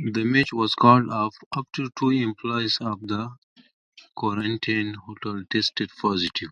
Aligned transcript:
The 0.00 0.24
match 0.24 0.52
was 0.52 0.74
called 0.74 1.10
off 1.10 1.32
after 1.56 1.84
two 1.96 2.10
employees 2.10 2.78
of 2.80 2.98
the 3.06 3.30
quarantine 4.16 4.94
hotel 4.94 5.44
tested 5.48 5.90
positive. 6.02 6.50